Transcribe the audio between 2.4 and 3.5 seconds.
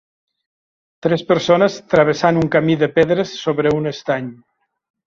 un camí de pedres